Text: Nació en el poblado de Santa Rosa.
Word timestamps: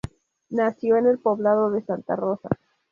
Nació 0.49 0.97
en 0.97 1.05
el 1.05 1.19
poblado 1.19 1.69
de 1.69 1.83
Santa 1.85 2.15
Rosa. 2.15 2.49